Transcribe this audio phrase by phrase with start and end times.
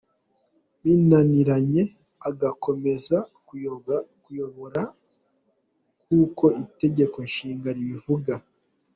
[0.81, 1.81] Binaniranye
[2.29, 3.17] agakomeza
[4.25, 4.81] kuyobora
[6.05, 8.33] nk’uko itegeko nshinga ribivuga.